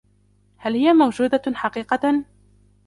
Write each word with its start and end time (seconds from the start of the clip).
هل 0.57 0.73
هي 0.73 0.93
موجودة 0.93 1.41
حقيقة؟ 1.55 2.21